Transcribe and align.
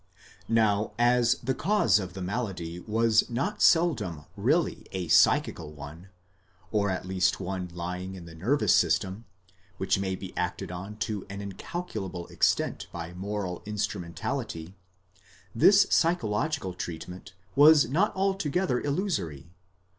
Now 0.49 0.93
as 0.97 1.35
the 1.43 1.53
cause 1.53 1.99
of 1.99 2.13
the 2.13 2.23
malady 2.23 2.79
was 2.79 3.29
not 3.29 3.61
seldom 3.61 4.25
really 4.35 4.87
a 4.93 5.09
psychical 5.09 5.73
one, 5.73 6.07
or 6.71 6.89
at 6.89 7.05
least 7.05 7.39
one 7.39 7.69
lying 7.71 8.15
in 8.15 8.25
the 8.25 8.33
nervous 8.33 8.73
system, 8.73 9.25
which 9.77 9.99
may 9.99 10.15
be 10.15 10.35
acted 10.35 10.71
on 10.71 10.95
to 11.05 11.27
an 11.29 11.39
incalculable 11.39 12.25
extent 12.29 12.87
by 12.91 13.13
moral 13.13 13.61
instrumentality, 13.67 14.73
this 15.53 15.85
psychological 15.91 16.73
treatment 16.73 17.33
was 17.55 17.87
not 17.87 18.11
altogether 18.15 18.81
illusory 18.81 19.51